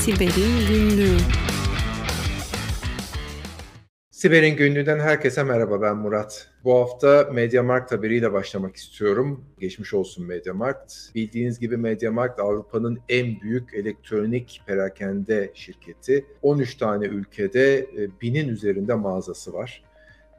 [0.00, 1.16] Siber'in Günlüğü
[4.10, 6.48] Siber'in Günlüğü'nden herkese merhaba ben Murat.
[6.64, 9.44] Bu hafta MediaMarkt haberiyle başlamak istiyorum.
[9.58, 10.94] Geçmiş olsun MediaMarkt.
[11.14, 16.26] Bildiğiniz gibi MediaMarkt Avrupa'nın en büyük elektronik perakende şirketi.
[16.42, 19.82] 13 tane ülkede e, binin üzerinde mağazası var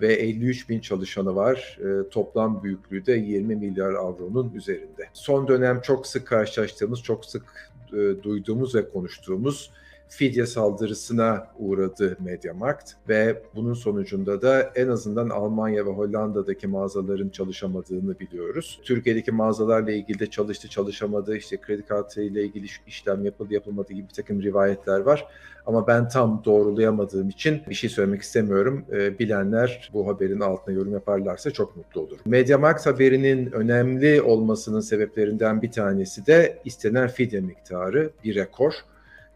[0.00, 1.78] ve 53 bin çalışanı var.
[1.80, 5.08] E, toplam büyüklüğü de 20 milyar avronun üzerinde.
[5.12, 9.70] Son dönem çok sık karşılaştığımız, çok sık e, duyduğumuz ve konuştuğumuz
[10.10, 18.18] fidye saldırısına uğradı Mediamarkt ve bunun sonucunda da en azından Almanya ve Hollanda'daki mağazaların çalışamadığını
[18.18, 18.80] biliyoruz.
[18.84, 24.08] Türkiye'deki mağazalarla ilgili de çalıştı çalışamadı işte kredi kartı ile ilgili işlem yapıldı yapılmadı gibi
[24.08, 25.26] bir takım rivayetler var.
[25.66, 28.84] Ama ben tam doğrulayamadığım için bir şey söylemek istemiyorum.
[28.92, 32.18] E, bilenler bu haberin altına yorum yaparlarsa çok mutlu olur.
[32.24, 38.74] Mediamarkt haberinin önemli olmasının sebeplerinden bir tanesi de istenen fidye miktarı bir rekor.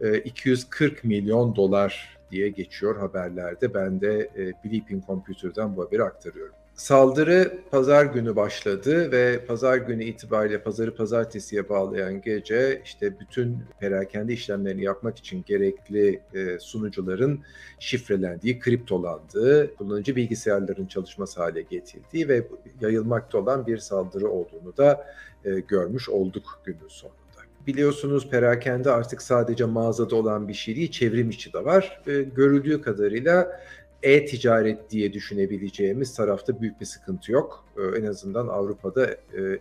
[0.00, 3.74] 240 e, milyon dolar diye geçiyor haberlerde.
[3.74, 6.54] Ben de e, Bleeping Computer'dan bu haberi aktarıyorum.
[6.74, 14.32] Saldırı pazar günü başladı ve pazar günü itibariyle pazarı pazartesiye bağlayan gece işte bütün perakende
[14.32, 17.40] işlemlerini yapmak için gerekli e, sunucuların
[17.78, 22.46] şifrelendiği, kriptolandığı, kullanıcı bilgisayarların çalışması hale getirildiği ve
[22.80, 25.06] yayılmakta olan bir saldırı olduğunu da
[25.44, 27.20] e, görmüş olduk günün sonunda.
[27.66, 32.02] Biliyorsunuz perakende artık sadece mağazada olan bir şey değil, çevrim içi de var.
[32.06, 33.60] E, görüldüğü kadarıyla
[34.02, 37.64] e-ticaret diye düşünebileceğimiz tarafta büyük bir sıkıntı yok.
[37.76, 39.18] Ee, en azından Avrupa'da e,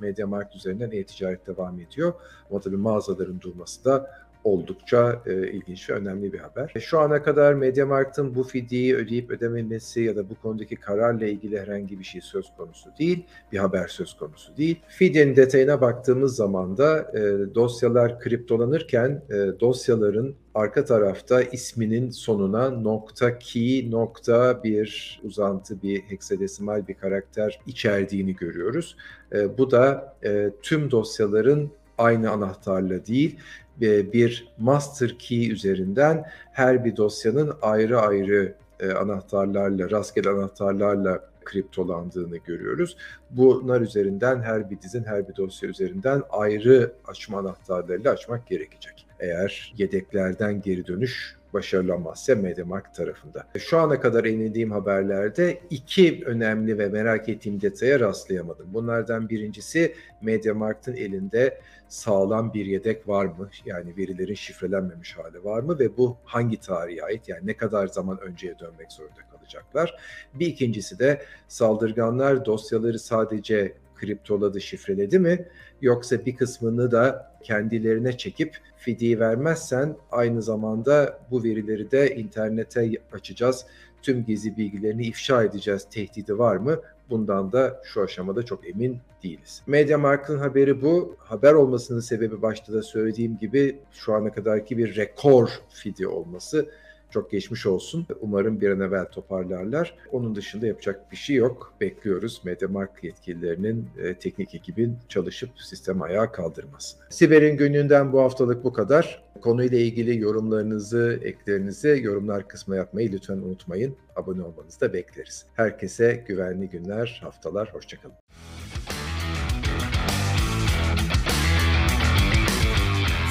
[0.00, 2.12] Mediamarkt üzerinden e-ticaret devam ediyor.
[2.50, 4.10] Ama tabii mağazaların durması da
[4.44, 6.72] oldukça e, ilginç ve önemli bir haber.
[6.80, 11.98] Şu ana kadar Mediamarkt'ın bu fidyeyi ödeyip ödememesi ya da bu konudaki kararla ilgili herhangi
[11.98, 14.80] bir şey söz konusu değil, bir haber söz konusu değil.
[14.88, 17.20] Fidyenin detayına baktığımız zaman da e,
[17.54, 26.88] dosyalar kriptolanırken e, dosyaların arka tarafta isminin sonuna nokta key nokta bir uzantı bir heksadesimal
[26.88, 28.96] bir karakter içerdiğini görüyoruz.
[29.32, 33.38] E, bu da e, tüm dosyaların aynı anahtarla değil
[33.80, 42.96] bir master key üzerinden her bir dosyanın ayrı ayrı e, anahtarlarla, rastgele anahtarlarla kriptolandığını görüyoruz.
[43.30, 49.06] Bunlar üzerinden her bir dizin, her bir dosya üzerinden ayrı açma anahtarlarıyla açmak gerekecek.
[49.20, 53.46] Eğer yedeklerden geri dönüş başarılanmazsa Mediamarkt tarafında.
[53.58, 58.74] Şu ana kadar inlediğim haberlerde iki önemli ve merak ettiğim detaya rastlayamadım.
[58.74, 63.50] Bunlardan birincisi Mediamarkt'ın elinde sağlam bir yedek var mı?
[63.64, 67.28] Yani verilerin şifrelenmemiş hali var mı ve bu hangi tarihe ait?
[67.28, 69.94] Yani ne kadar zaman önceye dönmek zorunda kalacaklar?
[70.34, 75.46] Bir ikincisi de saldırganlar dosyaları sadece kriptoladı, şifreledi mi?
[75.82, 83.66] Yoksa bir kısmını da kendilerine çekip fidye vermezsen aynı zamanda bu verileri de internete açacağız.
[84.02, 86.80] Tüm gizli bilgilerini ifşa edeceğiz tehdidi var mı?
[87.10, 89.62] Bundan da şu aşamada çok emin değiliz.
[89.66, 91.16] Mediamarkt'ın haberi bu.
[91.18, 96.68] Haber olmasının sebebi başta da söylediğim gibi şu ana kadarki bir rekor fidye olması.
[97.10, 98.06] Çok geçmiş olsun.
[98.20, 99.94] Umarım bir an evvel toparlarlar.
[100.12, 101.74] Onun dışında yapacak bir şey yok.
[101.80, 107.02] Bekliyoruz Mediamarkt yetkililerinin, e, teknik ekibin çalışıp sistem ayağa kaldırmasını.
[107.10, 109.22] Siber'in gününden bu haftalık bu kadar.
[109.40, 113.96] Konuyla ilgili yorumlarınızı, eklerinizi yorumlar kısmına yapmayı lütfen unutmayın.
[114.16, 115.46] Abone olmanızı da bekleriz.
[115.54, 118.16] Herkese güvenli günler, haftalar, hoşçakalın.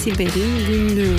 [0.00, 1.16] Siber'in günlüğü